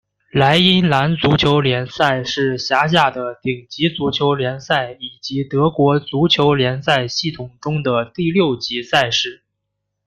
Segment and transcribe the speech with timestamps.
[0.31, 9.43] 莱茵兰足球联赛是辖下的顶级足球联赛以及德国足球联赛系统中的第六级赛事。